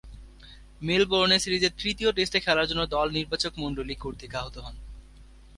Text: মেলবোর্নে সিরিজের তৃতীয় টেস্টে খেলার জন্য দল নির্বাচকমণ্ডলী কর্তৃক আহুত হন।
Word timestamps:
মেলবোর্নে 0.81 1.37
সিরিজের 1.39 1.73
তৃতীয় 1.77 2.09
টেস্টে 2.11 2.39
খেলার 2.39 2.69
জন্য 2.69 2.81
দল 2.85 3.07
নির্বাচকমণ্ডলী 3.11 3.95
কর্তৃক 3.95 4.33
আহুত 4.35 4.55
হন। 4.57 4.75